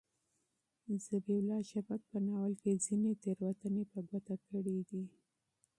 [1.05, 5.03] ذبیح الله شفق په ناول کې ځینې تېروتنې په ګوته کړي دي.